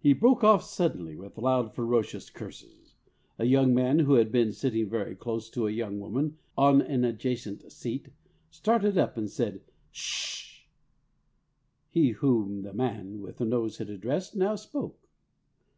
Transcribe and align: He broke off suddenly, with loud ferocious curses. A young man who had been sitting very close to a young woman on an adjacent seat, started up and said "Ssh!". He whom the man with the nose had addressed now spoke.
He 0.00 0.14
broke 0.14 0.42
off 0.42 0.62
suddenly, 0.62 1.14
with 1.14 1.36
loud 1.36 1.74
ferocious 1.74 2.30
curses. 2.30 2.94
A 3.38 3.44
young 3.44 3.74
man 3.74 3.98
who 3.98 4.14
had 4.14 4.32
been 4.32 4.50
sitting 4.50 4.88
very 4.88 5.14
close 5.14 5.50
to 5.50 5.66
a 5.66 5.70
young 5.70 6.00
woman 6.00 6.38
on 6.56 6.80
an 6.80 7.04
adjacent 7.04 7.70
seat, 7.70 8.06
started 8.50 8.96
up 8.96 9.18
and 9.18 9.28
said 9.30 9.60
"Ssh!". 9.92 10.62
He 11.90 12.12
whom 12.12 12.62
the 12.62 12.72
man 12.72 13.20
with 13.20 13.36
the 13.36 13.44
nose 13.44 13.76
had 13.76 13.90
addressed 13.90 14.34
now 14.34 14.54
spoke. 14.56 15.06